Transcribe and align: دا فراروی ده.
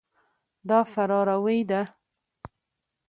دا 0.69 0.79
فراروی 0.93 1.59
ده. 1.69 1.81